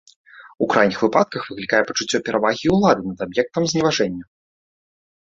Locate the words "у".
0.65-0.69